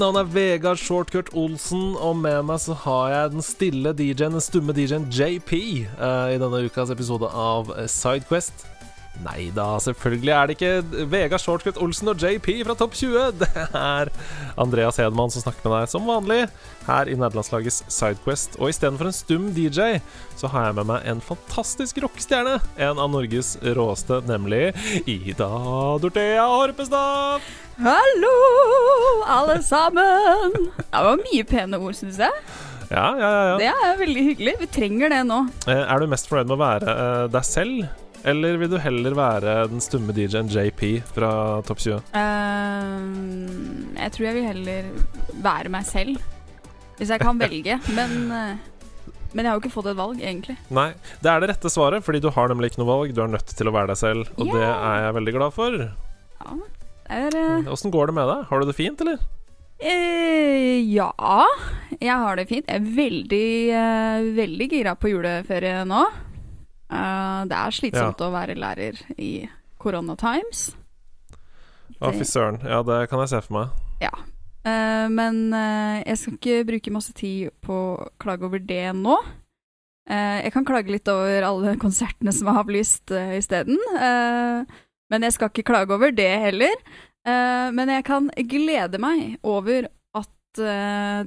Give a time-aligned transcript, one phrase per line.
[0.00, 4.44] navn er Vegard Shortcut Olsen, og med meg så har jeg den stille DJ-en, den
[4.44, 5.52] stumme DJ-en JP,
[6.00, 8.64] uh, i denne ukas episode av eh, Sidequest.
[9.20, 13.34] Nei da, selvfølgelig er det ikke Vegard Shortcut Olsen og JP fra Topp 20.
[13.42, 14.08] Det er
[14.60, 16.38] Andreas Hedman som snakker med deg som vanlig
[16.86, 18.56] her i nederlandslagets Sidequest.
[18.56, 19.98] Og istedenfor en stum DJ,
[20.40, 22.56] så har jeg med meg en fantastisk rockestjerne.
[22.80, 24.70] En av Norges råeste, nemlig
[25.04, 25.50] Ida
[26.00, 27.44] Dorthea Horpestad.
[27.80, 28.34] Hallo,
[29.36, 30.56] alle sammen!
[30.80, 32.42] Det var mye pene ord, syns jeg.
[32.90, 33.42] Ja, ja, ja.
[33.46, 33.56] ja.
[33.60, 34.54] Det er veldig hyggelig.
[34.64, 35.44] Vi trenger det nå.
[35.70, 37.84] Eh, Er du mest fornøyd med å være eh, deg selv,
[38.28, 40.82] eller vil du heller være den stumme DJ-en JP
[41.14, 41.30] fra
[41.68, 42.02] Topp 20?
[42.14, 44.90] Uh, jeg tror jeg vil heller
[45.44, 46.20] være meg selv.
[46.98, 47.80] Hvis jeg kan velge.
[47.96, 48.70] Men, uh
[49.30, 50.56] men jeg har jo ikke fått et valg, egentlig.
[50.74, 50.88] Nei,
[51.22, 53.12] det er det rette svaret, fordi du har nemlig ikke noe valg.
[53.14, 55.76] Du er nødt til å være deg selv, og det er jeg veldig glad for.
[56.40, 56.56] Ja,
[57.14, 58.48] eh, går det med deg?
[58.48, 59.22] Har du det fint, eller?
[59.80, 61.12] Uh, Ja,
[62.00, 62.66] jeg har det fint.
[62.66, 66.02] Jeg er veldig, uh, veldig gira på juleferie nå.
[66.90, 69.46] Eh, det er slitsomt å være lærer i
[69.80, 70.70] Corona Times.
[72.00, 72.60] Å, fy søren.
[72.64, 73.76] Ja, det kan jeg se for meg.
[74.02, 74.12] Ja.
[74.60, 79.18] Uh, men uh, jeg skal ikke bruke masse tid på å klage over det nå.
[80.10, 83.78] Jeg kan klage litt over alle konsertene som er avlyst uh, isteden.
[85.10, 86.74] Men jeg skal ikke klage over det heller.
[87.76, 90.60] Men jeg kan glede meg over at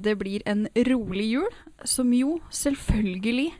[0.03, 1.55] det blir en rolig jul,
[1.87, 3.53] som jo selvfølgelig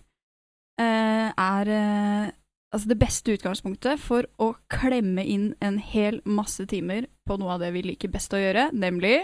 [0.84, 2.32] er eh,
[2.74, 7.66] altså det beste utgangspunktet for å klemme inn en hel masse timer på noe av
[7.66, 9.22] det vi liker best å gjøre, nemlig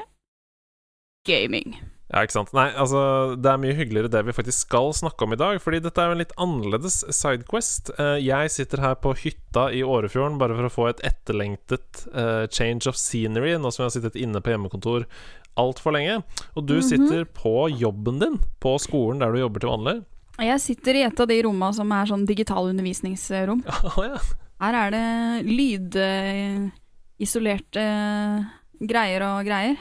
[1.27, 1.77] gaming.
[2.09, 2.53] Ja, ikke sant.
[2.57, 3.01] Nei, altså,
[3.37, 6.09] det er mye hyggeligere det vi faktisk skal snakke om i dag, fordi dette er
[6.09, 7.91] jo en litt annerledes sidequest.
[8.01, 12.47] Eh, jeg sitter her på hytta i Årefjorden bare for å få et etterlengtet eh,
[12.49, 15.05] change of scenery, nå som jeg har sittet inne på hjemmekontor
[15.59, 16.21] altfor lenge.
[16.57, 19.95] Og du sitter på jobben din, på skolen der du jobber til vanlig.
[20.39, 23.63] Jeg sitter i et av de rommene som er sånn digital undervisningsrom.
[23.89, 24.19] Oh, ja.
[24.59, 25.07] Her er det
[27.19, 27.85] lydisolerte
[28.79, 29.75] greier og greier.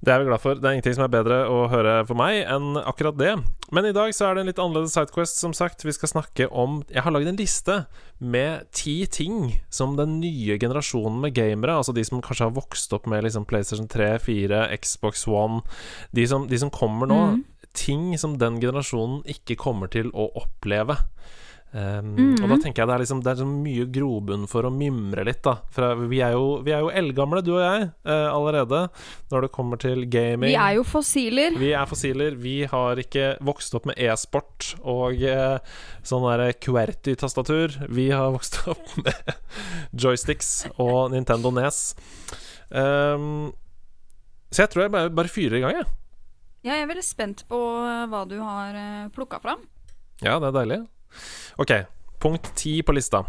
[0.00, 0.56] Det er vi glad for.
[0.56, 3.34] Det er ingenting som er bedre å høre for meg enn akkurat det.
[3.70, 5.84] Men i dag så er det en litt annerledes sidequest, som sagt.
[5.84, 7.76] Vi skal snakke om Jeg har lagd en liste
[8.18, 12.92] med ti ting som den nye generasjonen med gamere, altså de som kanskje har vokst
[12.96, 15.60] opp med liksom PlayStation 3, 4, Xbox One
[16.16, 17.20] De som, de som kommer nå.
[17.36, 17.44] Mhm.
[17.76, 20.98] Ting som den generasjonen ikke kommer til å oppleve.
[21.70, 22.40] Um, Mhm.
[22.42, 25.22] Og da tenker jeg det er liksom Det er så mye grobunn for å mimre
[25.24, 25.52] litt, da.
[25.70, 28.80] For vi er jo, vi er jo eldgamle, du og jeg, uh, allerede,
[29.30, 30.50] når det kommer til gaming.
[30.50, 31.54] Vi er jo fossiler.
[31.56, 32.34] Vi er fossiler.
[32.34, 35.62] Vi har ikke vokst opp med e-sport og uh,
[36.02, 37.86] sånn derre QWERTY-tastatur.
[37.88, 39.34] Vi har vokst opp med
[39.94, 41.94] joysticks og Nintendo Nes.
[42.70, 43.52] Um,
[44.50, 45.86] så jeg tror jeg bare, bare fyrer i gang, jeg.
[45.86, 45.99] Ja,
[46.66, 49.62] jeg er veldig spent på eh, hva du har uh, plukka fram.
[50.20, 50.80] Ja, det er deilig.
[51.60, 51.72] Ok,
[52.20, 53.24] punkt ti på lista.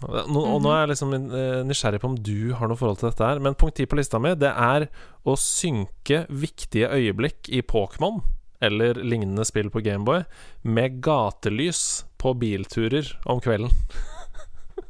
[0.00, 3.10] Nå, og nå er jeg liksom eh, nysgjerrig på om du har noe forhold til
[3.10, 3.40] dette her.
[3.44, 4.88] Men punkt ti på lista mi, det er
[5.28, 8.22] å synke viktige øyeblikk i Pokémon
[8.64, 10.24] eller lignende spill på Gameboy
[10.68, 13.72] med gatelys på bilturer om kvelden.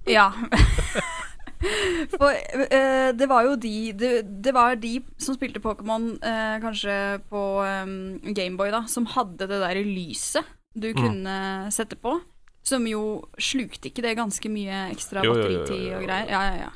[0.07, 0.31] Ja.
[2.15, 4.11] For uh, det var jo de det,
[4.45, 6.95] det var de som spilte Pokémon uh, kanskje
[7.29, 7.95] på um,
[8.33, 11.01] Gameboy, da, som hadde det der lyset du Mm.
[11.03, 11.35] kunne
[11.75, 12.21] sette på.
[12.63, 16.29] Som jo slukte ikke det ganske mye ekstra batteritid og greier.
[16.31, 16.71] Ja, ja, ja.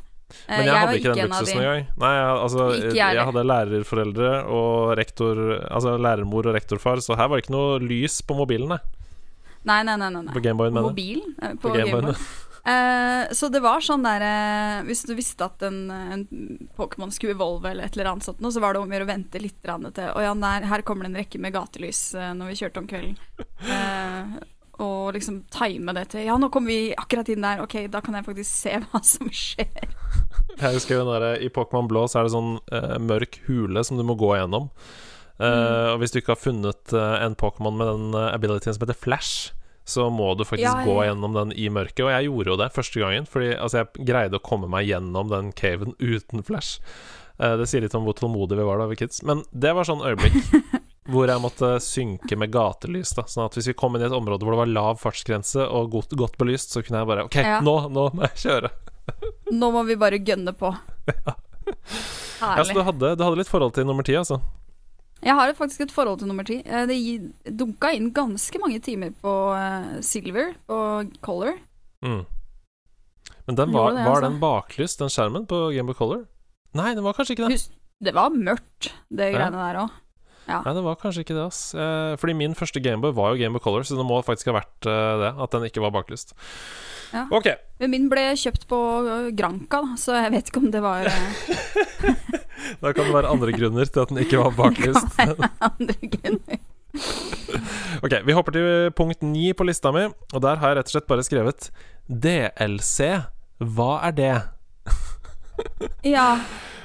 [0.48, 1.84] Men jeg, jeg hadde ikke den luksusen engang.
[2.00, 7.38] Nei, altså, jeg jeg, hadde lærerforeldre og rektor Altså lærermor og rektorfar, så her var
[7.38, 8.80] det ikke noe lys på mobilen, nei.
[9.64, 10.24] Nei, nei, nei.
[10.32, 10.96] På Gameboyen, mener jeg.
[10.96, 11.36] mobilen?
[11.60, 12.10] På På Gameboyen.
[12.10, 12.43] Gameboy.
[12.64, 16.22] Eh, så det var sånn der eh, Hvis du visste at en, en
[16.78, 19.10] Pokémon skulle evolve eller et eller annet sånt, så var det om å gjøre å
[19.10, 22.52] vente litt til Å ja, der, her kommer det en rekke med gatelys eh, når
[22.52, 23.18] vi kjørte om kvelden.
[24.82, 27.60] Og liksom time det til Ja, nå kommer vi akkurat inn der.
[27.62, 29.90] Ok, da kan jeg faktisk se hva som skjer.
[30.54, 34.00] Jeg husker den der, I Pokémon Blå så er det sånn uh, mørk hule som
[34.00, 34.70] du må gå gjennom.
[34.72, 35.92] Uh, Mm.
[35.92, 38.98] Og hvis du ikke har funnet uh, en Pokémon med den uh, abilityen som heter
[38.98, 39.50] Flash,
[39.84, 40.88] så må du faktisk Ja, jeg...
[40.88, 42.06] gå gjennom den i mørket.
[42.06, 45.28] Og jeg gjorde jo det første gangen, Fordi altså, jeg greide å komme meg gjennom
[45.32, 46.80] den caven uten Flash.
[47.36, 49.22] Uh, det sier litt om hvor tålmodige vi var da vi kids.
[49.26, 50.40] Men det var sånn øyeblikk.
[51.12, 53.12] hvor jeg måtte synke med gatelys.
[53.16, 55.66] da Sånn at hvis vi kom inn i et område hvor det var lav fartsgrense
[55.68, 57.60] og godt, godt belyst, så kunne jeg bare OK, Ja.
[57.64, 58.72] nå, nå må jeg kjøre.
[59.52, 60.72] Nå må vi bare gønne på.
[62.44, 64.36] Ja, så du hadde, du hadde litt forhold til nummer ti, altså?
[65.24, 66.60] Jeg har faktisk et forhold til nummer ti.
[66.64, 66.98] Eh, Det
[67.56, 71.56] dunka inn ganske mange timer på eh, Silver og Color.
[72.04, 72.22] Mm.
[73.46, 74.28] Men den var, det, var altså.
[74.28, 76.24] den baklyst, den skjermen på Gameboy Color?
[76.76, 77.60] Nei, den var kanskje ikke det.
[78.04, 79.38] Det var mørkt, det Ja.
[79.38, 80.00] greiene der òg.
[80.44, 81.60] Nei, det var kanskje ikke det, ass.
[81.74, 84.80] Eh, fordi min første Gameboy var jo Gameboy Color, så det må faktisk ha vært
[84.84, 85.30] det.
[85.40, 86.34] At den ikke var baklyst.
[87.14, 87.24] Ja.
[87.32, 87.46] Ok.
[87.80, 88.78] Men min ble kjøpt på
[89.38, 91.08] Granka Granca, så jeg vet ikke om det var
[92.82, 95.18] Da kan det være andre grunner til at den ikke var baklyst.
[95.70, 96.62] andre grunner.
[98.04, 100.94] Ok, vi hopper til punkt ni på lista mi, og der har jeg rett og
[100.96, 101.70] slett bare skrevet
[102.08, 103.08] DLC.
[103.60, 104.34] Hva er det?
[106.04, 106.28] Ja.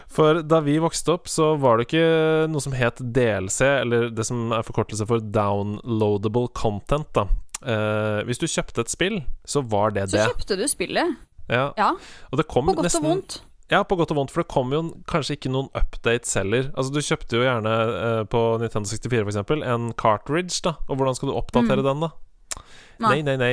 [0.10, 4.26] For da vi vokste opp, så var det ikke noe som het DLC, eller det
[4.26, 7.28] som er forkortelse for downloadable content, da.
[7.62, 10.26] Eh, hvis du kjøpte et spill, så var det Så det.
[10.32, 11.18] kjøpte du spillet.
[11.50, 11.72] Ja.
[11.78, 11.92] Ja,
[12.32, 13.40] Og det kom på godt nesten og vondt.
[13.70, 14.80] Ja, på godt og vondt, for det kom jo
[15.12, 16.72] kanskje ikke noen updates heller.
[16.74, 20.74] Altså, du kjøpte jo gjerne eh, på Nintendo 64 for eksempel en cartridge, da.
[20.90, 21.90] Og hvordan skal du oppdatere Mm.
[21.92, 22.10] den, da?
[23.00, 23.10] Nei.
[23.14, 23.52] Nei, nei, nei.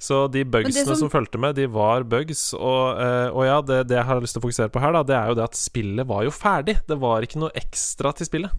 [0.00, 0.96] Så de bugsene som...
[0.96, 2.54] som- fulgte med, de var bugs.
[2.56, 5.02] Og, eh, og ja, det, det jeg har lyst til å fokusere på her, da,
[5.06, 6.78] det er jo det at spillet var jo ferdig.
[6.88, 8.56] Det var ikke noe ekstra til spillet.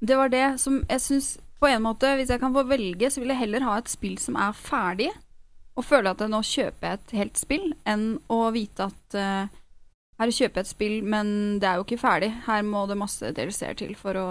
[0.00, 1.28] Det var det som jeg syns
[1.60, 4.18] På en måte, hvis jeg kan få velge, så vil jeg heller ha et spill
[4.20, 5.06] som er ferdig,
[5.76, 9.46] og føle at nå kjøper jeg et helt spill, enn å vite at eh,
[10.18, 12.30] her kjøper jeg et spill, men det er jo ikke ferdig.
[12.46, 14.26] Her må det masse DLC-er til for å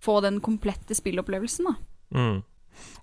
[0.00, 1.74] få den komplette spillopplevelsen, da.
[2.14, 2.42] Mm.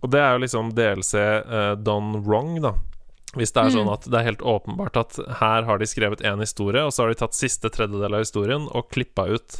[0.03, 2.73] Og det er jo liksom DLC uh, done wrong, da.
[3.33, 3.73] Hvis det er Mm.
[3.73, 7.03] sånn at det er helt åpenbart at her har de skrevet én historie, og så
[7.03, 9.59] har de tatt siste tredjedel av historien og klippa ut.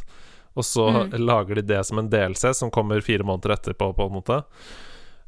[0.56, 1.18] Og så Mm.
[1.26, 4.44] lager de det som en DLC som kommer fire måneder etterpå, på en måte.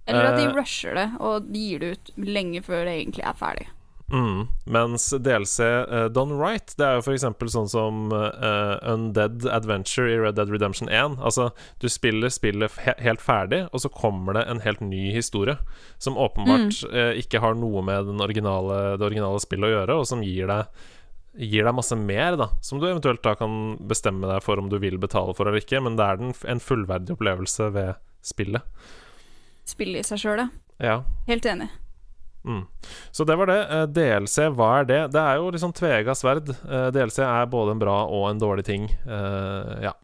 [0.07, 0.55] Eller at de Eh.
[0.55, 3.67] rusher det og gir det ut lenge før det egentlig er ferdig.
[4.13, 4.47] Mm.
[4.65, 7.25] Mens DLC uh, done right, det er jo f.eks.
[7.53, 11.19] sånn som uh, Undead Adventure i Red Dead Redemption 1.
[11.19, 11.49] Altså,
[11.83, 15.59] du spiller spillet he helt ferdig, og så kommer det en helt ny historie.
[15.99, 20.07] Som åpenbart eh, ikke har noe med den originale, det originale spillet å gjøre, og
[20.09, 20.85] som gir deg
[21.37, 24.79] Gir deg masse mer, da, som du eventuelt da kan bestemme deg for om du
[24.81, 28.65] vil betale for eller ikke, men det er den, en fullverdig opplevelse ved spillet.
[29.69, 30.47] Spillet i seg sjøl.
[30.81, 31.03] Ja.
[31.29, 31.69] Helt enig.
[32.47, 32.65] Mm.
[33.11, 33.61] Så det var det.
[33.75, 35.01] Eh, DLC, hva er det?
[35.15, 36.51] Det er jo liksom tvega sverd.
[36.51, 38.91] Eh, DLC er både en bra og en dårlig ting.
[39.07, 39.95] Uh, ja.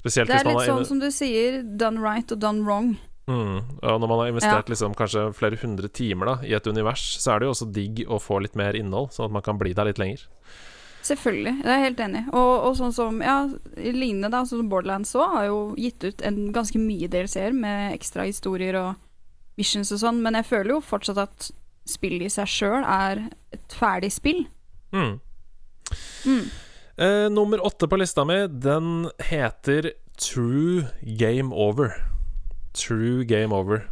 [0.00, 2.94] Spesielt Det er litt sånn som du sier, done right og done wrong.
[3.28, 3.80] mm.
[3.82, 7.34] Og når man har investert liksom kanskje flere hundre timer da i et univers, så
[7.34, 9.74] er det jo også digg å få litt mer innhold, sånn at man kan bli
[9.76, 10.24] der litt lenger.
[11.04, 12.26] Selvfølgelig, jeg er helt enig.
[12.36, 13.38] Og, og sånn som, ja,
[13.76, 17.94] lignende da, sånn som Borderlands òg, har jo gitt ut en ganske mye DLC-er med
[17.94, 18.90] ekstra historier og
[19.60, 21.50] missions og sånn, men jeg føler jo fortsatt at
[21.90, 24.44] spillet i seg sjøl er et ferdig spill.
[24.94, 25.18] Mm.
[26.26, 26.44] Mm.
[27.00, 30.86] Eh, nummer åtte på lista mi, den heter True
[31.20, 31.94] Game Over.
[32.76, 33.86] True Game Over.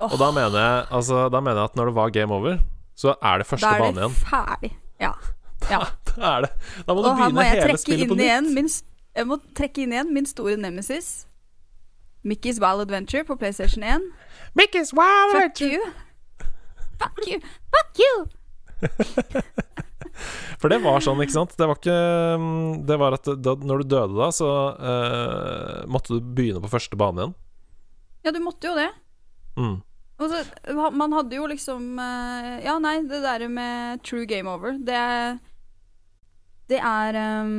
[0.00, 2.54] Og da mener jeg Altså, da mener jeg at når det var game over,
[2.96, 4.14] så er det første Da er det igjen.
[4.24, 4.70] ferdig.
[5.00, 5.10] Ja.
[5.70, 5.80] ja.
[6.16, 6.50] Da er det
[6.86, 8.54] Da må du begynne må hele spillet på igjen nytt.
[8.54, 8.70] min,
[9.16, 11.26] Jeg må trekke inn igjen min store nemesis.
[12.24, 14.00] Mickey's Wild Adventure på PlayStation 1.
[14.56, 15.92] Mickey's Wild Adventure!
[17.00, 17.40] Fuck you.
[17.74, 18.14] Fuck you.
[20.60, 21.52] For det var sånn, ikke sant?
[21.56, 21.96] Det var ikke
[22.40, 26.70] mm, Det var at da, når du døde da, så uh, måtte du begynne på
[26.72, 27.36] første bane igjen.
[28.26, 28.90] Ja, du måtte jo det.
[29.56, 29.78] Mm.
[30.20, 30.42] Så,
[30.92, 35.38] man hadde jo liksom eh, Ja, nei, det der med true game over, det er
[36.68, 37.54] Det er um,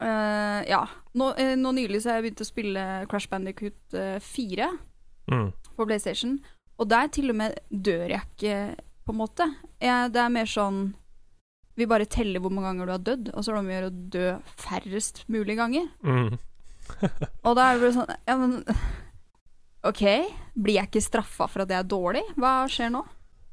[0.00, 0.86] uh, Ja.
[1.12, 1.28] Nå,
[1.60, 4.70] nå nylig så har jeg begynt å spille Crash Bandicoot eh, 4
[5.30, 5.52] Mm.
[5.76, 6.32] på PlayStation,
[6.82, 8.56] og der til og med dør jeg ikke,
[9.06, 9.46] på en måte.
[9.82, 10.82] Jeg, det er mer sånn
[11.78, 13.74] Vi bare teller hvor mange ganger du har dødd, og så er det om å
[13.76, 14.26] gjøre å dø
[14.60, 15.88] færrest mulig ganger.
[16.04, 16.36] Mm.
[17.46, 18.58] Og da er det bare sånn Ja, men
[19.88, 20.02] OK,
[20.54, 22.22] blir jeg ikke straffa for at jeg er dårlig?
[22.38, 23.00] Hva skjer nå?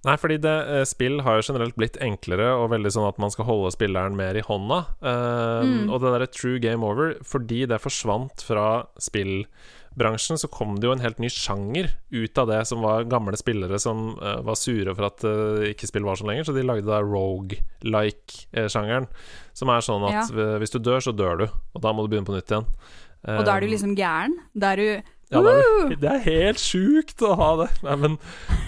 [0.05, 3.33] Nei, fordi det, eh, spill har jo generelt blitt enklere, og veldig sånn at man
[3.33, 4.77] skal holde spilleren mer i hånda.
[5.01, 5.89] Eh, Mm.
[5.89, 8.85] Og det derre true game over, fordi det forsvant fra
[9.89, 13.37] spillbransjen, så kom det jo en helt ny sjanger ut av det som var gamle
[13.39, 16.65] spillere som uh, var sure for at uh, ikke spill var sånn lenger, så de
[16.65, 19.09] lagde da rogue-like-sjangeren,
[19.53, 20.57] som er sånn at ja.
[20.61, 22.67] hvis du dør, så dør du, og da må du begynne på nytt igjen.
[23.27, 24.37] Og da er du liksom gæren?
[24.55, 27.67] Da er du ja, det, er, det er helt sjukt å ha det.
[27.85, 28.15] Nei, men,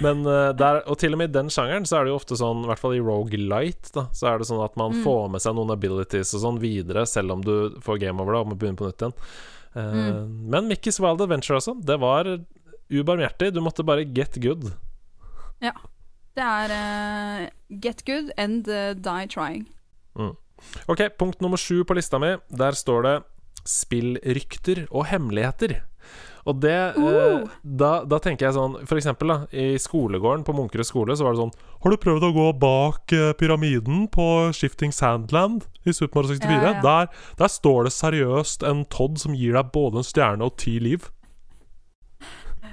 [0.04, 2.38] men eh, der, Og til og med i den sjangeren så er det jo ofte
[2.38, 5.02] sånn, i hvert fall i Rogalight, da, så er det sånn at man Mm.
[5.06, 8.42] får med seg noen abilities og sånn videre, selv om du får game over det
[8.44, 9.16] og må begynne på nytt igjen.
[9.76, 10.50] Eh, Mm.
[10.52, 12.28] Men Mickey's Wild Adventure også, det var
[12.92, 13.54] ubarmhjertig.
[13.54, 14.72] Du måtte bare get good.
[15.62, 15.72] Ja.
[16.36, 17.48] Det er uh,
[17.84, 19.66] get good and uh, die trying.
[20.88, 22.36] Ok, punkt nummer sju på lista mi.
[22.50, 23.16] Der står det
[23.68, 25.82] spillrykter og hemmeligheter.
[26.50, 27.48] Og det eh, Uh.
[27.62, 31.36] da, da tenker jeg sånn For eksempel da i skolegården på Munkerud skole så var
[31.36, 36.22] det sånn Har du prøvd å gå bak eh, pyramiden på Shifting Sandland i Super
[36.22, 36.58] Mario 64?
[36.58, 36.84] Ja, ja.
[36.86, 40.78] Der, der står det seriøst en Todd som gir deg både en stjerne og ti
[40.82, 41.10] liv.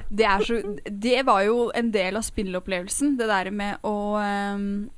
[0.08, 4.88] Det, er så, det var jo en del av spillopplevelsen, det der med å um,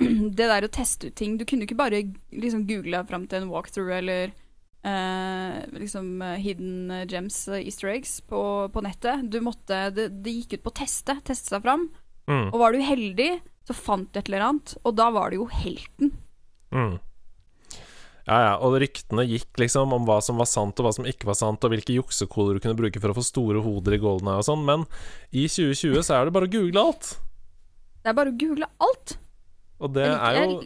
[0.38, 1.36] Det der å teste ut ting.
[1.36, 4.32] Du kunne jo ikke bare liksom google fram til en walkthrough eller
[4.84, 8.40] liksom eh, hidden gems, eh, easter eggs, på,
[8.72, 9.26] på nettet.
[9.30, 11.88] Du måtte det, det gikk ut på å teste, teste seg fram.
[12.30, 13.30] Mm, Og var du heldig,
[13.66, 16.12] så fant du et eller annet, og da var du jo helten.
[16.72, 16.98] mm.
[18.30, 21.26] Ja, ja, og ryktene gikk liksom om hva som var sant og hva som ikke
[21.26, 24.28] var sant, og hvilke juksekoder du kunne bruke for å få store hoder i Golden
[24.30, 24.84] Eye og sånn, men
[25.34, 27.08] i 2020 så er det bare å google alt.
[28.04, 29.16] Det er bare å google alt.
[29.80, 30.60] Og det er jo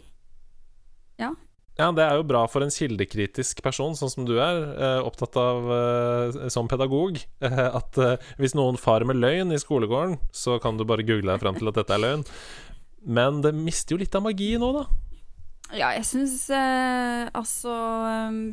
[1.23, 1.31] Ja.
[1.75, 5.35] Ja, det er jo bra for en kildekritisk person, sånn som du er, eh, opptatt
[5.35, 7.17] av eh, som pedagog,
[7.79, 11.43] at eh, hvis noen farer med løgn i skolegården, så kan du bare google deg
[11.43, 12.23] frem til at dette er løgn.
[13.05, 14.85] Men det mister jo litt av magi nå, da.
[15.75, 17.73] Ja, jeg syns eh, altså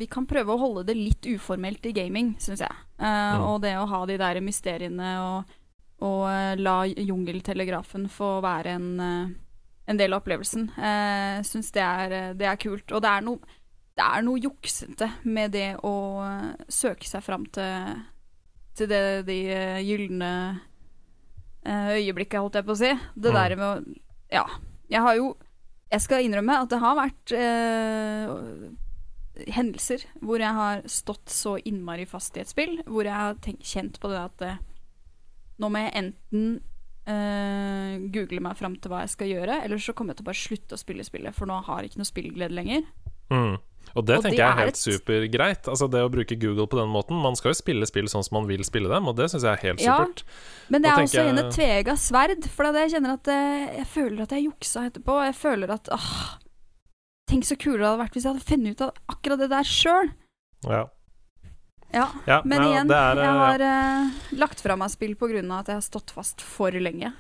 [0.01, 2.75] Vi kan prøve å holde det litt uformelt i gaming, syns jeg.
[2.99, 3.43] Eh, Mm.
[3.49, 5.55] Og det å ha de der mysteriene og,
[6.03, 8.89] og la jungeltelegrafen få være en,
[9.89, 10.69] en del av opplevelsen.
[10.77, 12.93] Jeg syns det, eh, det er kult.
[12.93, 13.39] Og det er noe
[13.93, 15.91] det er noe juksete med det å
[16.25, 17.99] eh, søke seg fram til,
[18.75, 20.31] til det, de eh, gylne
[21.67, 22.93] eh, øyeblikket, holdt jeg på å si.
[23.15, 23.37] Det Mm.
[23.37, 23.99] der med å
[24.33, 24.47] Ja.
[24.89, 25.37] Jeg har jo
[25.93, 28.73] Jeg skal innrømme at det har vært eh,
[29.53, 33.63] hendelser hvor jeg har stått så innmari fast i et spill, hvor jeg har tenkt,
[33.69, 34.57] kjent på det at eh,
[35.61, 36.63] nå må jeg enten
[37.07, 40.31] eh, google meg fram til hva jeg skal gjøre, eller så kommer jeg til å
[40.31, 42.83] bare slutte å spille spillet, for nå har jeg ikke noe spillglede lenger.
[43.33, 43.59] Mm.
[43.97, 45.69] Og det Og tenker det jeg er helt et- supergreit.
[45.69, 47.19] Altså Det å bruke Google på den måten.
[47.21, 49.53] Man skal jo spille spill sånn som man vil spille dem, og det syns jeg
[49.53, 49.99] er helt Ja.
[49.99, 50.23] supert.
[50.71, 54.23] Men det er også jeg- et tvega sverd, for jeg kjenner at eh, jeg føler
[54.23, 55.25] at jeg juksa etterpå.
[55.27, 56.39] Jeg føler at åh,
[57.29, 59.63] Tenk så kulere det hadde vært hvis jeg hadde funnet ut av akkurat det der
[59.65, 60.13] sjøl.
[60.69, 60.87] Ja.
[61.93, 62.09] Ja.
[62.27, 65.79] ja Men igjen, er, jeg eh, har uh, lagt fra meg spill av at jeg
[65.79, 67.13] har stått fast for lenge.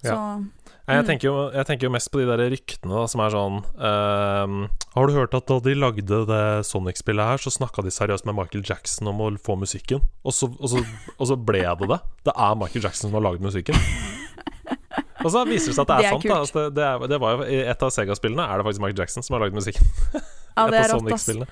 [0.00, 1.06] Så jeg, Mm.
[1.06, 4.54] tenker jo, jeg tenker jo mest på de der ryktene da, som er sånn uh,
[4.96, 8.34] Har du hørt at da de lagde det Sonic-spillet her, så snakka de seriøst med
[8.38, 10.02] Michael Jackson om å få musikken?
[10.24, 10.82] Og så, og, så,
[11.16, 12.00] og så ble det det.
[12.26, 13.76] Det er Michael Jackson som har lagd musikken.
[15.20, 16.36] Og så viser det seg at det er, Det er sant.
[16.38, 19.26] Altså, det, er, det var jo I et av Sega-spillene er det faktisk Mike Jackson
[19.26, 19.90] som har lagd musikken.
[20.56, 21.28] ja, det et er rått, ass.
[21.30, 21.44] Men,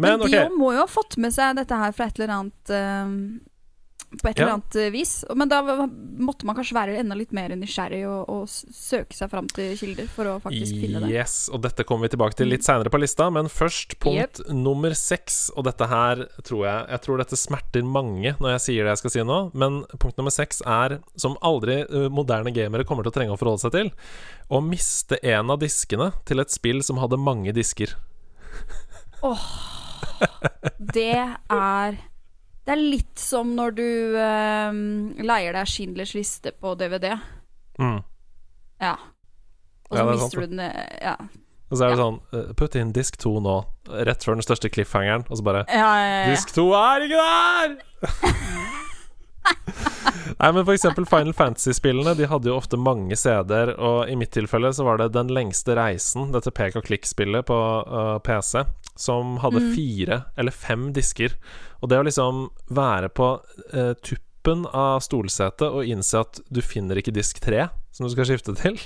[0.00, 2.74] Men de ok, må jo ha fått med seg dette her fra et eller annet
[2.74, 3.14] eh,
[4.10, 5.12] På et eller annet eh, vis.
[5.38, 9.46] Men da måtte man kanskje være enda litt mer nysgjerrig og, og søke seg fram
[9.54, 11.12] til kilder for å faktisk finne det.
[11.14, 14.96] Yes, og dette kommer vi tilbake til litt seinere på lista, men først punkt nummer
[14.98, 15.38] seks.
[15.54, 19.02] Og dette her tror jeg Jeg tror dette smerter mange når jeg sier det jeg
[19.04, 23.14] skal si nå, men punkt nummer seks er, som aldri eh, moderne gamere kommer til
[23.14, 23.92] å trenge å forholde seg til,
[24.50, 27.94] å miste en av diskene til et spill som hadde mange disker.
[29.22, 29.46] Åh
[30.94, 31.16] Det
[31.50, 31.98] er
[32.70, 33.86] Det er litt som når du
[34.22, 34.76] eh,
[35.26, 37.16] leier deg Schindlers liste på DVD.
[37.82, 37.96] Mm.
[38.78, 38.92] Ja.
[39.90, 41.16] Og så ja, er mister du den eh, Ja.
[41.70, 42.04] Og så er det Ja.
[42.04, 43.56] sånn eh, Putt inn disk to nå,
[44.06, 46.30] rett før den største cliffhangeren, og så bare Ja, ja, ja, ja.
[46.30, 47.74] Disk 2 er ikke der!
[50.40, 54.30] Nei, men for eksempel Final Fantasy-spillene De hadde jo ofte mange CD-er, og i mitt
[54.36, 57.56] tilfelle så var det Den lengste reisen, dette pek og klikk-spillet på
[57.88, 58.62] uh, PC,
[59.00, 59.70] som hadde Mm.
[59.74, 61.34] fire eller fem disker.
[61.82, 63.28] Og det å liksom være på
[63.74, 68.28] uh, tuppen av stolsetet og innse at du finner ikke disk tre som du skal
[68.28, 68.78] skifte til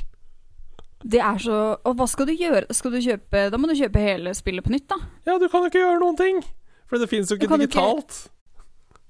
[1.05, 2.65] Det er så Og hva skal du gjøre?
[2.75, 4.97] Skal du kjøpe Da må du kjøpe hele spillet på nytt, da.
[5.29, 6.41] Ja, du kan jo ikke gjøre noen ting!
[6.89, 8.09] For det finnes jo ikke digitalt.
[8.09, 8.31] ikke-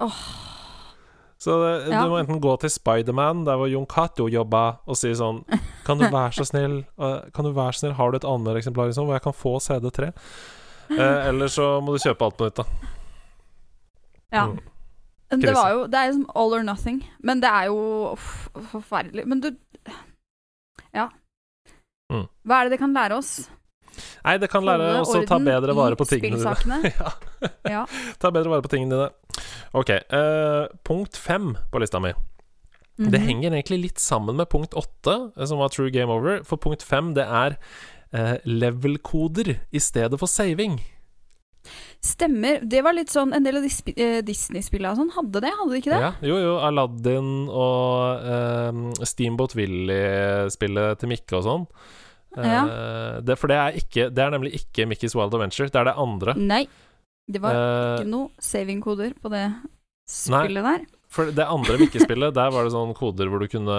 [0.00, 0.53] digitalt.
[1.44, 2.02] Så det, Ja.
[2.04, 5.42] du må enten gå til Spiderman, der hvor Jon Cato jobba, og si sånn
[5.84, 8.88] Kan du være så snill øh, Kan du være så snill Har du et anmeldereksemplar
[8.88, 10.08] liksom, hvor jeg kan få CD3?
[10.94, 12.64] Eh, eller så må du kjøpe alt på nytt, da.
[14.32, 14.46] Ja.
[14.46, 14.58] Mm.
[15.40, 17.02] Det var jo Det er liksom all or nothing.
[17.20, 17.78] Men det er jo
[18.12, 19.26] uff, forferdelig.
[19.26, 19.50] Men du
[20.94, 21.08] Ja.
[22.12, 22.28] Mm.
[22.46, 23.48] Hva er det det kan lære oss?
[24.24, 26.92] Nei, det kan lære oss å ta bedre vare på tingene dine.
[26.98, 27.12] ja.
[27.74, 27.82] Ja.
[28.22, 29.42] Ta bedre vare på tingene dine.
[29.76, 29.90] Ok.
[30.12, 32.12] Uh, punkt fem på lista mi.
[32.96, 33.26] Det Mhm.
[33.26, 36.44] henger egentlig litt sammen med punkt åtte, eh, som var True Game Over.
[36.44, 37.56] For punkt fem, det er
[38.14, 40.76] eh, level-koder i stedet for saving.
[42.04, 42.60] Stemmer.
[42.68, 46.00] Det var litt sånn En del av Disney-spillene sånn hadde det, hadde de ikke det?
[46.04, 46.52] Ja, jo, jo.
[46.60, 51.66] Aladdin og ehm, Steamboat Willy-spillet til Mikke og sånn.
[52.38, 55.70] Eh, det, for det er, ikke, det er nemlig ikke Mickey's Wild Adventure.
[55.70, 56.34] Det er det andre.
[56.40, 56.64] Nei.
[57.24, 59.46] Det var uh, ikke noe saving-koder på det
[60.04, 60.82] spillet der.
[61.14, 63.76] For det andre Mickey-spillet, der var det sånne koder hvor du kunne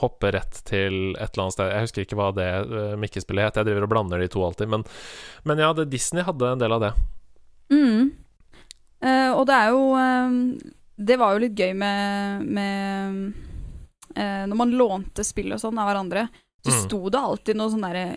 [0.00, 1.72] hoppe rett til et eller annet sted.
[1.74, 3.60] Jeg husker ikke hva det uh, Mikke-spillet het.
[3.60, 4.70] Jeg driver og blander de to alltid.
[4.72, 4.86] Men,
[5.44, 6.94] men ja, det, Disney hadde en del av det.
[7.74, 8.10] Mm.
[9.00, 10.32] Uh, og det er jo eh,
[11.08, 13.14] Det var jo litt gøy med, med
[14.12, 16.26] eh, Når man lånte spill og sånn av hverandre,
[16.64, 16.80] så Mm.
[16.88, 18.16] sto det alltid noe sånn derre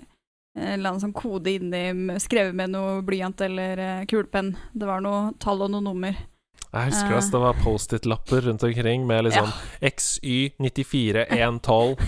[0.55, 4.55] en eller annen sånn kode inni, skrevet med noe blyant eller eh, kulepenn.
[4.73, 6.13] Det var noe tall og noe nummer.
[6.73, 7.29] Jeg husker Eh.
[7.31, 9.47] det, var Post-It-lapper rundt omkring med liksom
[9.81, 11.97] XY94112.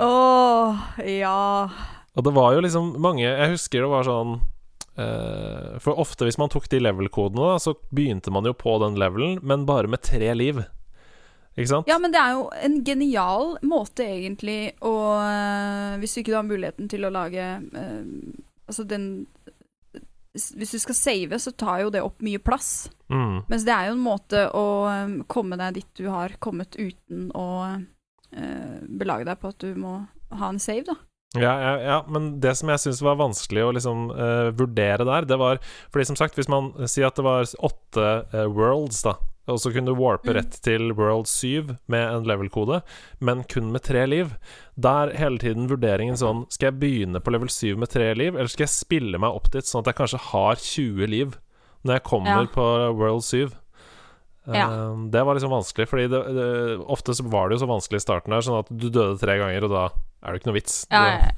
[0.00, 0.76] Åh,
[1.06, 1.70] ja.
[2.14, 4.36] Og det var jo liksom mange Jeg husker det var sånn
[4.98, 9.38] uh, For ofte hvis man tok de level-kodene, så begynte man jo på den levelen,
[9.42, 10.62] men bare med tre liv.
[11.90, 16.46] Ja, men det er jo en genial måte, egentlig, å øh, Hvis du ikke har
[16.46, 18.04] muligheten til å lage øh,
[18.70, 19.26] Altså, den
[20.32, 22.88] Hvis du skal save, så tar jo det opp mye plass.
[23.10, 23.42] Mm.
[23.50, 27.32] Mens det er jo en måte å øh, komme deg dit du har kommet uten
[27.34, 29.96] å øh, belage deg på at du må
[30.30, 30.94] ha en save, da.
[31.38, 35.28] Ja, ja, ja, men det som jeg syns var vanskelig å liksom uh, vurdere der,
[35.30, 35.60] det var
[35.94, 39.14] Fordi som sagt, hvis man sier at det var åtte uh, worlds, da,
[39.48, 40.34] og så kunne du warpe Mm.
[40.36, 42.82] rett til world 7 med en level-kode,
[43.20, 44.36] men kun med tre liv,
[44.78, 48.34] da er hele tiden vurderingen sånn Skal jeg begynne på level 7 med tre liv,
[48.36, 51.38] eller skal jeg spille meg opp dit sånn at jeg kanskje har 20 liv
[51.84, 52.46] når jeg kommer Ja.
[52.46, 53.50] på world 7?
[54.46, 54.68] Ja.
[54.70, 57.96] Eh, Det var liksom vanskelig, Fordi det, det, ofte så var det jo så vanskelig
[57.96, 59.84] i starten her, sånn at du døde tre ganger, og da
[60.22, 60.86] er det ikke noe vits.
[60.90, 61.30] Ja, ja.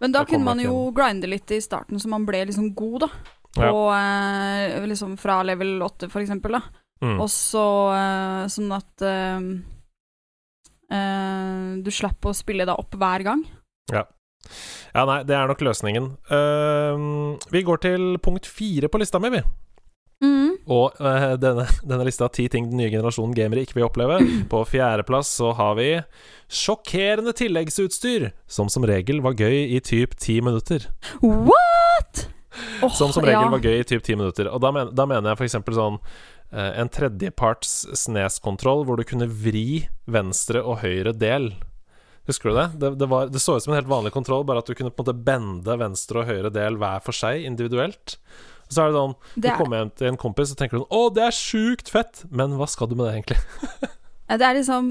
[0.00, 2.74] Men da Da kunne man jo jo grinde litt i starten, så man ble liksom
[2.74, 3.08] god, da.
[3.56, 6.60] På øh, liksom fra level 8, for eksempel, da.
[7.04, 7.18] Mm.
[7.22, 9.40] Og så eh, sånn at uh,
[11.78, 13.44] du slapp å spille deg opp hver gang.
[14.94, 16.12] Ja, nei, det er nok løsningen.
[16.30, 19.42] Uh, vi går til punkt fire på lista mi, vi.
[20.24, 20.56] Mm.
[20.66, 24.18] Og uh, denne, denne lista av ti ting den nye generasjonen gamere ikke vil oppleve.
[24.52, 25.90] På fjerdeplass så har vi
[26.48, 30.88] sjokkerende tilleggsutstyr, som som regel var gøy i typ ti minutter.
[31.22, 32.26] What?!
[32.82, 33.52] Oh, Som som regel ja.
[33.52, 34.48] var gøy i typ ti minutter.
[34.50, 35.60] Og da, men, da mener jeg f.eks.
[35.76, 36.00] sånn
[36.50, 41.50] en tredjeparts sneskontroll hvor du kunne vri venstre og høyre del.
[42.28, 42.68] Husker du det?
[42.76, 44.92] Det, det, var, det så ut som en helt vanlig kontroll, bare at du kunne
[44.92, 48.18] på en måte bende venstre og høyre del hver for seg, individuelt.
[48.68, 50.82] Og så er det sånn Du Det er, kommer hjem til en kompis og tenker
[50.82, 52.20] sånn Å, det er sjukt fett!
[52.28, 53.88] Men hva skal du med det, egentlig?
[54.42, 54.90] det er liksom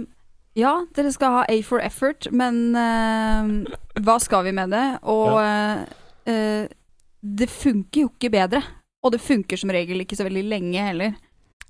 [0.57, 4.85] Ja, dere skal ha A for effort, men uh, hva skal vi med det?
[5.05, 5.83] Og eh,
[6.33, 6.63] eh,
[7.21, 8.63] det funker jo ikke bedre.
[9.05, 11.13] Og det funker som regel ikke så veldig lenge heller.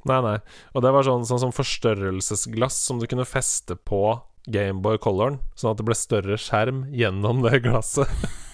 [0.06, 0.38] Nei, nei.
[0.76, 5.74] Og det var sånn, sånn som forstørrelsesglass som du kunne feste på Gameboy Coloren, sånn
[5.74, 8.12] at det ble større skjerm gjennom det glasset.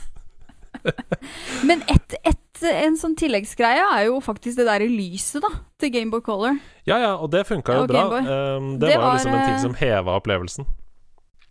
[1.68, 5.94] Men et, et, en sånn tilleggsgreie er jo faktisk det der i lyset, da, til
[5.94, 6.58] Gameboy Color.
[6.90, 8.06] Ja, ja, og det funka jo bra.
[8.20, 10.68] Um, det, Det var, var, liksom en ting eh, som heva opplevelsen.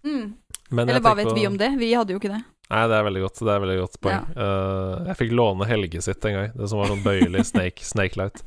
[0.03, 0.33] Mm.
[0.73, 1.71] Eller hva vet på- vi om det?
[1.79, 2.43] Vi hadde jo ikke det.
[2.73, 3.41] Nei, det er veldig godt.
[3.45, 4.29] Det er veldig godt poeng.
[4.33, 8.21] Uh, jeg fikk låne Helge sitt en gang, det som var sånn bøyelig snake, snake
[8.21, 8.41] light.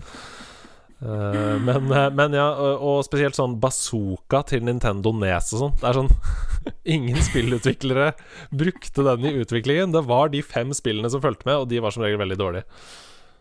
[1.06, 2.48] Uh, men, uh, men ja,
[2.80, 5.76] og, spesielt sånn bazooka til Nintendo Nes og sånn.
[5.82, 6.10] Det er sånn
[6.96, 8.08] Ingen spillutviklere
[8.50, 9.94] brukte den i utviklingen.
[9.94, 12.66] Det var de fem spillene som fulgte med, og de var som regel veldig dårlige.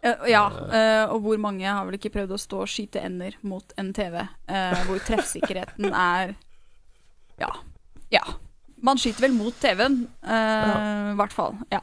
[0.05, 3.39] Eh, ja, eh, og hvor mange har vel ikke prøvd å stå og skyte ender
[3.49, 4.19] mot en TV,
[4.53, 6.35] eh, hvor treffsikkerheten er
[7.41, 7.49] Ja.
[8.13, 8.25] Ja.
[8.85, 11.57] Man skyter vel mot TV-en, eh, i hvert fall.
[11.73, 11.81] Ja.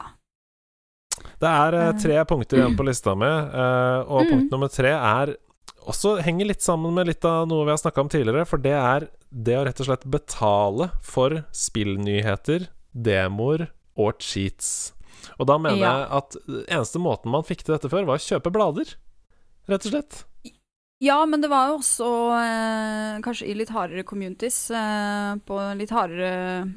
[1.42, 1.92] Det er Eh.
[1.98, 4.30] tre punkter igjen på lista mi, og Mm.
[4.30, 5.34] punkt nummer tre er
[5.88, 8.72] også henger litt sammen med litt av noe vi har snakka om tidligere, for det
[8.78, 13.68] er det å rett og slett betale for spillnyheter, demoer
[13.98, 14.92] og cheats.
[15.38, 15.92] Og da mener Ja.
[15.98, 16.36] jeg at
[16.68, 18.94] eneste måten man fikk til dette før, var å kjøpe blader.
[19.68, 20.24] Rett og slett.
[21.00, 25.90] ja, men det var jo også eh, kanskje i litt hardere communities, eh, på litt
[25.90, 26.72] hardere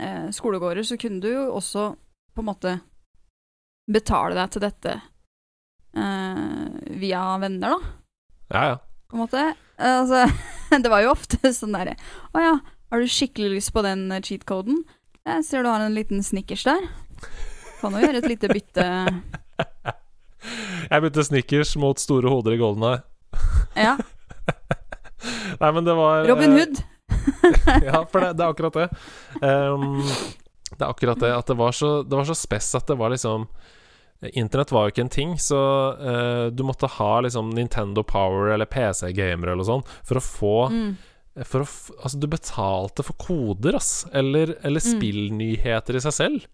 [0.00, 1.94] eh, skolegårder, så kunne du jo også
[2.34, 2.80] på en måte
[3.88, 4.96] betale deg til dette
[5.96, 7.92] eh, via venner, da.
[8.52, 8.76] Ja, ja.
[9.10, 9.42] på en måte.
[9.76, 10.24] Altså,
[10.82, 11.96] det var jo ofte sånn derre
[12.32, 12.52] Å ja,
[12.92, 14.84] har du skikkelig lyst på den eh, cheat-koden?
[15.26, 16.86] Jeg ser du har en liten snickers der.
[17.80, 18.86] Kan jo gjøre et lite bytte.
[20.92, 23.00] Jeg bytte Snickers mot store hoder i Golden Eye.
[23.86, 23.96] Ja.
[25.58, 26.78] Nei, men det var Robin eh, Hood.
[27.82, 28.86] ja, for det, det er akkurat det.
[29.42, 29.98] Um,
[30.70, 31.32] Det er akkurat det.
[31.34, 33.48] At det var så, det var så spess at det var liksom
[34.32, 35.58] Internett var jo ikke en ting, så
[36.00, 40.96] uh, du måtte ha liksom Nintendo Power eller PC-gamer eller sånn for å få Mm.
[41.44, 41.66] for å
[42.02, 44.06] Altså, du betalte for koder, ass.
[44.12, 44.96] Eller, eller Mm.
[44.96, 46.46] spillnyheter i seg selv.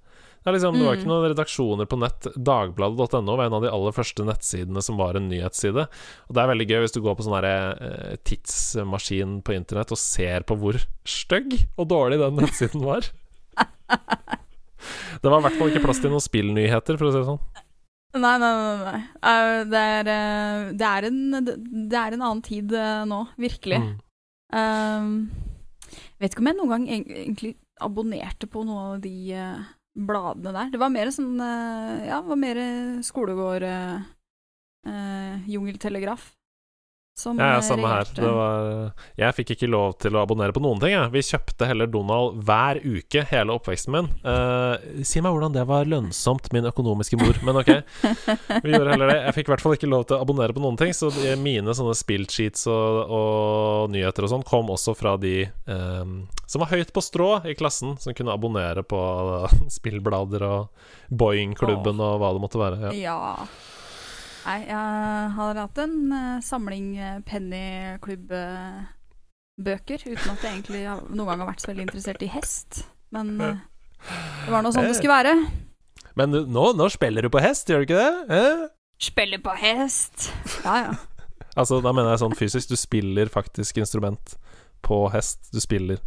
[0.43, 0.99] Det, er liksom, det var Mm.
[0.99, 2.27] ikke noen redaksjoner på nett.
[2.35, 5.87] Dagbladet.no var en av de aller første nettsidene som var en nyhetsside.
[5.87, 9.99] Og det er veldig gøy hvis du går på sånn eh, tidsmaskin på internett og
[10.03, 13.03] ser på hvor stygg og dårlig den nettsiden var.
[15.23, 17.43] det var i hvert fall ikke plass til noen spillnyheter, for å si det sånn.
[18.13, 18.81] Nei, nei, nei.
[18.85, 19.03] nei.
[19.73, 21.21] Det, er, eh, det, er en,
[21.89, 23.79] det er en annen tid eh, nå, virkelig.
[23.81, 23.95] Mm.
[24.53, 25.13] Um,
[26.21, 30.75] vet ikke om jeg noen gang egentlig abonnerte på noen av de eh, bladene der.
[30.75, 32.61] Det var mer sånn eh, Ja, var mer
[33.05, 36.29] skolegård uh, Jungeltelegraf.
[37.15, 38.09] Som Ja, ja, samme her.
[38.15, 40.95] Det var, jeg fikk ikke lov til å abonnere på noen ting.
[40.95, 41.11] Jeg.
[41.13, 44.09] Vi kjøpte heller Donald hver uke hele oppveksten min.
[44.25, 47.37] Uh, si meg hvordan det var lønnsomt, min økonomiske mor.
[47.45, 47.69] Men ok,
[48.65, 49.19] vi gjorde heller det.
[49.27, 51.77] Jeg fikk i hvert fall ikke lov til å abonnere på noen ting, så mine
[51.77, 55.37] sånne spillsheets og, og nyheter og sånn kom også fra de
[55.69, 59.03] um, som var høyt på strå i klassen, som kunne abonnere på
[59.77, 62.83] spillblader og Boeing-klubben og hva det måtte være.
[62.89, 62.97] Ja.
[63.13, 63.47] Ja.
[64.43, 70.83] Nei, jeg har hatt en eh, samling uh, pennyklubb-bøker, uten at jeg egentlig
[71.15, 72.71] noen gang har vært så veldig interessert i hest.
[73.15, 73.63] Men eh,
[74.47, 75.35] det var nå sånn det skulle være.
[76.19, 78.15] Men nå, nå spiller du på hest, gjør du ikke det?
[78.35, 78.61] Eh?
[79.03, 80.17] Spiller på hest.
[80.67, 80.95] Ja, ja.
[81.55, 82.69] Altså, da mener jeg sånn fysisk.
[82.73, 84.37] Du spiller faktisk instrument
[84.85, 85.39] på hest.
[85.53, 85.99] Du spiller.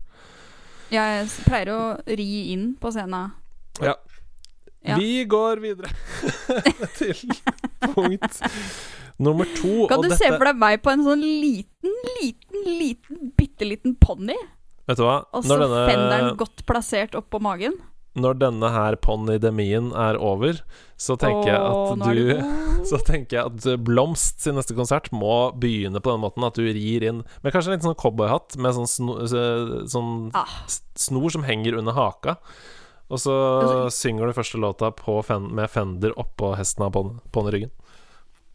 [0.93, 3.34] Jeg pleier å ri inn på scenen.
[3.84, 3.95] Ja.
[5.00, 5.91] Vi går videre
[7.00, 7.24] til
[7.82, 8.41] punkt
[9.21, 9.88] nummer to.
[9.89, 13.98] Kan du dette, se for deg meg på en sånn liten, liten, liten, bitte liten
[14.02, 14.38] ponni,
[14.86, 15.21] Vet du hva?
[15.34, 17.78] og så denne, fenderen godt plassert oppå magen?
[18.15, 20.62] når denne her ponnidemien er over,
[20.95, 22.52] så tenker jeg at du.
[22.89, 26.62] Så tenker jeg at Blomst sin neste konsert må begynne på den måten at du
[26.63, 29.15] rir inn med kanskje en litt sånn cowboyhatt med sånn, sno,
[29.89, 30.54] sånn Ah.
[30.69, 32.36] snor som henger under haka.
[33.10, 37.20] Og så Altså- synger du første låta på fen, med Fender oppå hesten av ponni-
[37.32, 37.72] ponniryggen.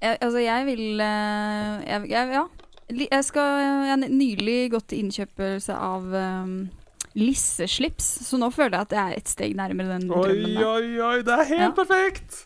[0.02, 2.46] Altså, jeg vil eh, jeg, jeg, Ja.
[2.90, 6.68] Jeg skal Jeg har nylig gått til innkjøpelse av um,
[7.14, 10.54] lisseslips, så nå føler jeg at jeg er et steg nærmere den Oi, drømmen.
[10.56, 10.64] da.
[10.72, 11.70] oi, oi, det er helt Ja.
[11.76, 12.40] perfekt!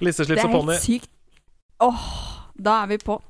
[0.00, 0.72] Lisseslips er og ponni.
[0.74, 1.10] helt sykt.
[1.80, 2.04] Åh,
[2.60, 3.20] da er vi på.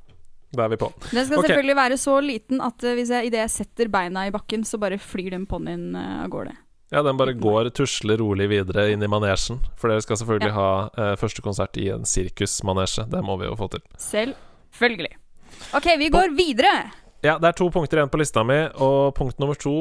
[0.54, 0.88] Da er vi på.
[1.10, 1.48] Den skal okay.
[1.48, 4.78] selvfølgelig være så liten at uh, hvis jeg, idet jeg setter beina i bakken, så
[4.80, 6.56] bare flyr den ponnien uh, av gårde.
[6.94, 9.56] Ja, den bare går tusler rolig videre inn i manesjen.
[9.80, 10.54] For dere skal selvfølgelig Ja.
[10.54, 13.08] ha uh, første konsert i en sirkusmanesje.
[13.10, 13.82] Det må vi jo få til.
[13.98, 15.10] Selvfølgelig.
[15.74, 16.74] OK, vi går videre.
[17.24, 19.74] Ja, det er to punkter igjen på lista mi, og punkt nummer to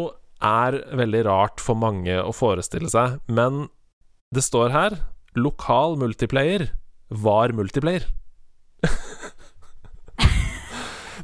[0.43, 3.67] er veldig rart for mange å forestille seg, men
[4.33, 4.97] det står her
[5.37, 6.71] lokal multiplayer
[7.13, 8.07] var multiplayer.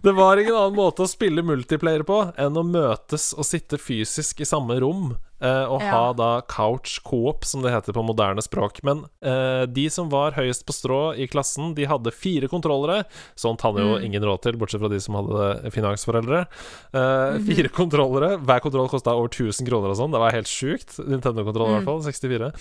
[0.06, 4.44] det var ingen annen måte å spille multiplayer på enn å møtes og sitte fysisk
[4.44, 5.16] i samme rom.
[5.42, 5.92] Eh, og Ja.
[5.92, 8.84] ha da couch coop, som det heter på moderne språk.
[8.84, 13.06] Men eh, de som var høyest på strå i klassen, de hadde fire kontrollere.
[13.36, 14.04] Sånt hadde jo Mm.
[14.06, 16.46] ingen råd til, bortsett fra de som hadde finansforeldre.
[16.94, 17.46] Eh, Mhm.
[17.46, 18.38] Fire kontrollere.
[18.44, 20.12] Hver kontroll kosta over 1000 kroner og sånn.
[20.12, 20.98] Det var helt sjukt.
[21.06, 21.86] Nintendo-kontroll, i hvert Mm.
[21.86, 22.02] fall.
[22.04, 22.54] 64.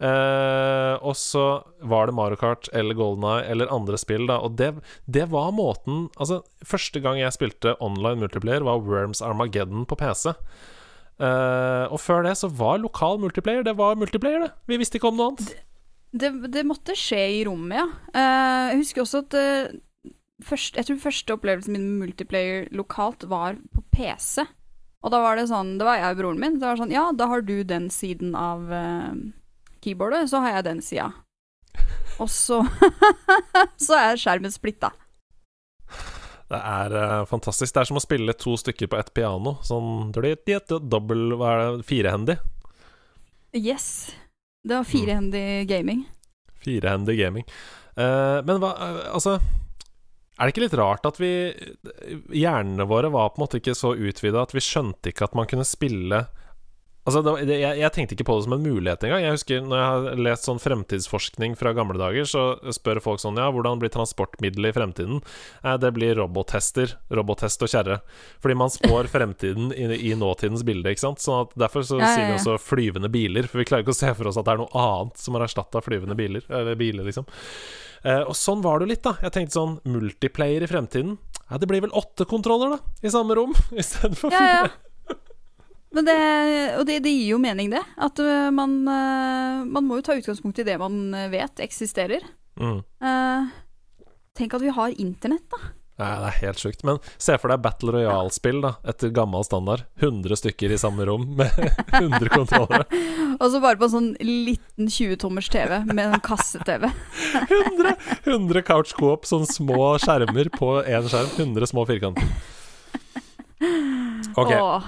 [0.00, 4.38] Eh, og så var det Mario Kart eller Golden Eye eller andre spill, da.
[4.38, 4.74] Og det,
[5.08, 10.34] det var måten Altså, første gang jeg spilte online multiplayer, var Worms Armageddon på PC.
[11.16, 14.50] Eh, og før det så var lokal multiplayer Det var multiplayer, det.
[14.68, 15.54] Vi visste ikke om noe annet.
[16.12, 17.86] Det, det måtte skje i rommet, ja.
[18.12, 20.12] Uh, jeg husker også at uh,
[20.44, 24.44] først, Jeg tror første opplevelsen min med multiplayer lokalt var på PC.
[25.04, 26.60] Og da var det sånn Det var jeg og broren min.
[26.60, 28.68] Det var sånn Ja, da har du den siden av
[29.84, 31.10] keyboardet, så har jeg den sida.
[32.20, 32.62] Og så
[33.86, 34.92] Så er skjermen splitta.
[36.46, 37.74] Det er uh, fantastisk.
[37.74, 39.56] Det er som å spille to stykker på ett piano.
[39.66, 41.86] Sånn dobbel Hva er det?
[41.88, 42.38] Firehendig.
[43.56, 44.14] Yes.
[44.66, 46.04] Det var firehendig gaming.
[46.62, 47.46] Firehendig gaming.
[47.96, 51.30] Uh, men hva uh, Altså Er det ikke litt rart at vi
[52.36, 55.48] Hjernene våre var på en måte ikke så utvida at vi skjønte ikke at man
[55.48, 56.26] kunne spille
[57.06, 59.22] Altså, var- jeg, jeg tenkte ikke på det som en mulighet engang.
[59.22, 62.42] Jeg husker når jeg har lest sånn fremtidsforskning fra gamle dager, så
[62.74, 65.20] spør folk sånn Ja, hvordan blir transportmiddelet i fremtiden?
[65.62, 66.96] Eh, det blir robothester.
[67.14, 68.00] Robothest og kjerre.
[68.42, 71.22] Fordi man spår fremtiden i, i nåtidens bilde, ikke sant.
[71.22, 73.94] Sånn at derfor så Ja, ja, sier vi også flyvende biler, for vi klarer ikke
[73.94, 76.42] å se for oss at det er noe annet som har erstatta flyvende biler.
[76.50, 77.28] Eller biler, liksom.
[78.06, 79.14] Eh, og sånn var det jo litt, da.
[79.22, 81.16] Jeg tenkte sånn multiplayer i fremtiden.
[81.46, 84.58] Ja, det blir vel åtte kontroller, da, i samme rom, istedenfor Ja, fire.
[84.66, 84.74] ja.
[85.96, 86.16] Men det,
[86.76, 87.80] og det, det gir jo mening, det.
[87.96, 92.26] At uh, man, uh, man må jo ta utgangspunkt i det man uh, vet eksisterer.
[92.60, 92.82] Mm.
[93.00, 93.48] Uh,
[94.36, 95.72] tenk at vi har internett, da.
[95.96, 96.82] Nei, det er helt sjukt.
[96.84, 99.86] Men se for deg Battle Royale-spill da etter gammel standard.
[100.02, 101.56] 100 stykker i samme rom med
[101.96, 102.84] 100 kontrollere.
[103.40, 106.90] Og så bare på en sånn liten 20-tommers TV med en kasse-TV.
[107.46, 111.32] 100, 100 couch coop, sånne små skjermer på én skjerm.
[111.48, 112.28] 100 små firkanter.
[114.36, 114.84] Ok, Åh,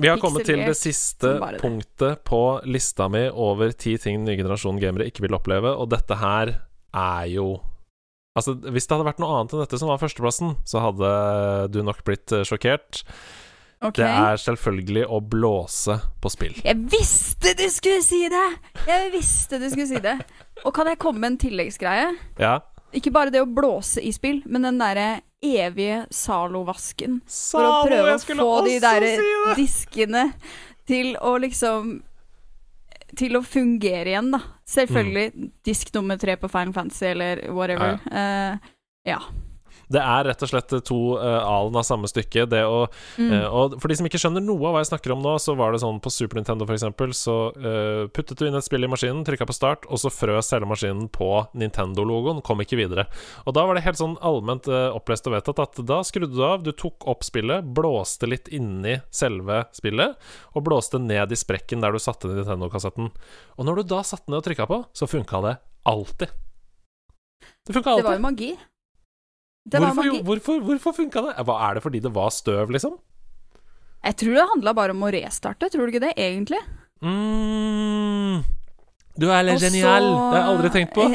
[0.00, 1.60] vi har kommet til det siste det.
[1.62, 5.92] punktet på lista mi over ti ting den nye generasjonen gamere ikke vil oppleve, og
[5.94, 6.56] dette her
[6.94, 7.54] er jo
[8.34, 11.10] Altså, Hvis det hadde vært noe annet enn dette som var førsteplassen, så hadde
[11.70, 13.04] du nok blitt eh, sjokkert.
[13.78, 14.02] Okay.
[14.02, 16.56] Det er selvfølgelig å blåse på spill.
[16.64, 18.46] Jeg visste du skulle si det!
[18.88, 20.16] Jeg visste du skulle si det.
[20.64, 22.08] Og kan jeg komme med en tilleggsgreie?
[22.42, 22.56] Ja.
[22.96, 25.08] Ikke bare det å blåse i spill, men den derre
[25.44, 27.20] evige Zalo-vasken.
[27.28, 29.30] For å prøve å få de der si
[29.60, 30.32] diskene
[30.88, 32.02] til å liksom
[33.14, 34.40] Til å fungere igjen, da.
[34.66, 35.50] Selvfølgelig Mm.
[35.62, 38.00] disk nummer tre på Final Fantasy eller whatever.
[38.10, 38.56] Eh,
[39.06, 39.20] ja.
[39.92, 42.46] Det er rett og slett to uh, alen av samme stykke.
[42.50, 42.84] Det å
[43.18, 43.30] Mm.
[43.30, 45.54] uh, og for de som ikke skjønner noe av hva jeg snakker om nå, så
[45.58, 48.90] var det sånn på Super Nintendo eksempel, så uh, puttet du inn et spill i
[48.90, 53.06] maskinen, trykka på start, og så frøs hele maskinen på Nintendo-logoen, kom ikke videre.
[53.44, 56.42] Og da var det helt sånn allment uh, opplest og vedtatt at da skrudde du
[56.44, 60.18] av, du tok opp spillet, blåste litt inni selve spillet,
[60.54, 63.12] og blåste ned i sprekken der du satte Nintendo-kassetten.
[63.58, 66.32] Og når du da satte ned og trykka på, så funka det alltid.
[67.64, 68.54] Det funka Det var jo magi.
[69.70, 71.44] Hvorfor, jo- hvorfor, hvorfor funka det?
[71.46, 72.98] Hva Er det fordi det var støv, liksom?
[74.04, 76.60] Jeg tror det handla bare om å restarte, tror du ikke det, egentlig?
[77.02, 78.44] Mm.
[79.16, 81.08] Du er Og så- Det har jeg aldri tenkt på.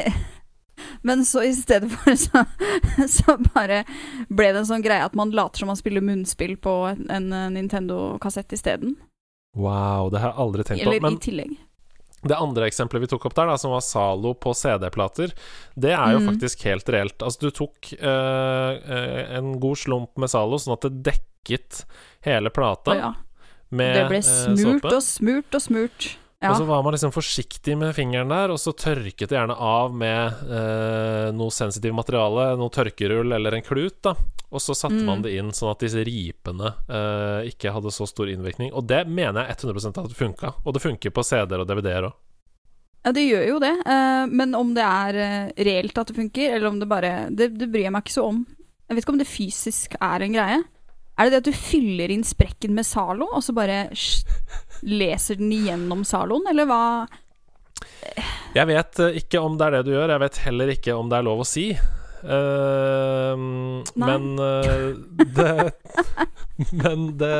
[1.02, 2.46] Men så i stedet for så,
[3.08, 3.84] så bare
[4.28, 7.54] ble det en sånn greie at man later som man spiller munnspill på en, en
[7.54, 8.96] Nintendo-kassett isteden.
[9.54, 10.88] Wow, det har jeg aldri tenkt på.
[10.90, 11.56] Eller Men i tillegg.
[12.22, 15.32] Det andre eksempelet vi tok opp der, da, som var Zalo på CD-plater,
[15.74, 16.28] det er jo Mm.
[16.34, 17.18] faktisk helt reelt.
[17.22, 21.84] Altså, du tok eh, eh, en god slump med Zalo, sånn at det dekket
[22.26, 23.14] hele plata Oh, ja.
[23.70, 26.16] med Det ble eh, smurt og smurt og smurt.
[26.40, 26.54] Ja.
[26.54, 29.92] Og så var man liksom forsiktig med fingeren der, og så tørket det gjerne av
[29.92, 34.14] med eh, noe sensitivt materiale, noe tørkerull eller en klut, da.
[34.50, 35.04] Og så satte Mm.
[35.06, 38.72] man det inn sånn at disse ripene eh, ikke hadde så stor innvirkning.
[38.72, 40.54] Og det mener jeg 100% at det funka.
[40.64, 42.16] Og det funker på CD-er og DVD-er òg.
[43.04, 43.74] Ja, det gjør jo det.
[43.86, 47.52] eh, men om det er eh, reelt at det funker, eller om det bare det,
[47.60, 48.42] det bryr jeg meg ikke så om.
[48.88, 50.58] Jeg vet ikke om det fysisk er en greie.
[51.20, 53.90] Er det det at du fyller inn sprekken med Zalo, og så bare
[54.86, 56.82] leser den igjennom saloen, eller hva?
[58.56, 60.12] Jeg vet eh, ikke om det er det du gjør.
[60.14, 61.70] Jeg vet heller ikke om det er lov å si.
[62.20, 63.32] Uh,
[63.96, 65.70] men uh, det
[66.82, 67.30] Men det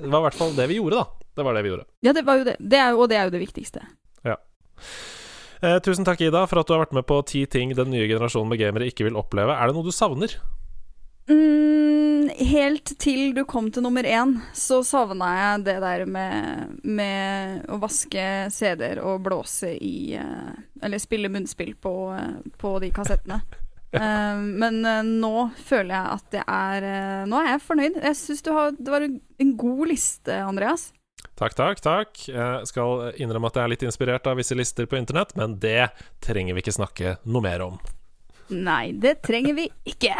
[0.00, 1.26] var i hvert fall det vi gjorde, da.
[1.36, 1.88] Det var det vi gjorde.
[2.06, 2.56] Ja, det var jo det.
[2.58, 3.84] det er, og det er jo det viktigste.
[5.60, 8.06] Eh, tusen takk, Ida, for at du har vært med på ti ting den nye
[8.08, 9.52] generasjonen med gamere ikke vil oppleve.
[9.52, 10.32] Er det noe du savner?
[11.28, 17.66] Mm, helt til du kom til nummer én, så savna jeg det der med, med
[17.70, 20.52] å vaske CD-er og blåse i eh,
[20.82, 23.40] Eller spille munnspill på, eh, på de kassettene.
[23.94, 24.34] ja.
[24.38, 28.00] men eh, nå føler jeg at det er Nå er jeg fornøyd.
[28.02, 30.90] Jeg syns det var en en god liste, Andreas.
[31.38, 32.18] Takk, takk, takk.
[32.28, 35.88] Jeg skal innrømme at jeg er litt inspirert av visse lister på internett, men det
[36.24, 37.80] trenger vi ikke snakke noe mer om.
[38.52, 40.12] Nei, det trenger vi ikke.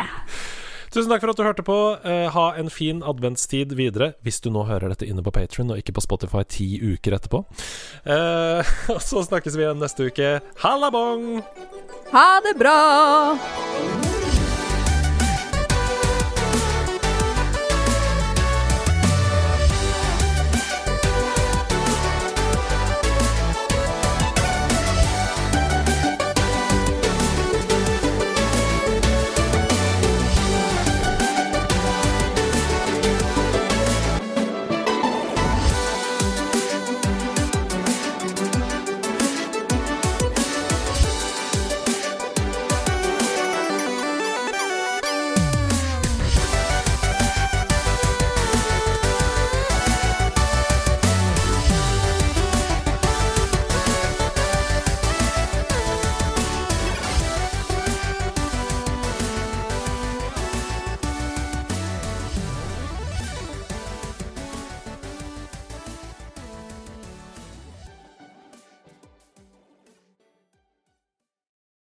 [0.90, 1.78] Tusen takk for at du hørte på.
[2.02, 5.78] Eh, ha en fin adventstid videre, hvis du nå hører dette inne på Patron og
[5.78, 7.44] ikke på Spotify ti uker etterpå.
[8.10, 10.32] Eh, og så snakkes vi igjen neste uke.
[10.64, 11.44] Halla bong!
[12.10, 14.29] Ha det bra!